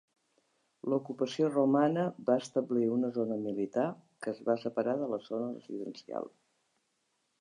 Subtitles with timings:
[0.93, 3.87] L'ocupació romana va establir una zona militar
[4.25, 6.27] que es va separar de la zona residencial.